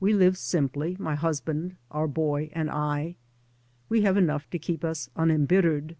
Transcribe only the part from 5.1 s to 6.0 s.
unembittered.